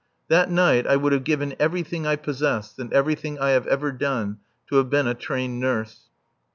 That 0.29 0.49
night 0.49 0.87
I 0.87 0.95
would 0.95 1.13
have 1.13 1.23
given 1.23 1.55
everything 1.59 2.07
I 2.07 2.15
possess, 2.15 2.79
and 2.79 2.91
everything 2.91 3.37
I 3.37 3.51
have 3.51 3.67
ever 3.67 3.91
done, 3.91 4.39
to 4.65 4.77
have 4.77 4.89
been 4.89 5.05
a 5.05 5.13
trained 5.13 5.59
nurse. 5.59 6.09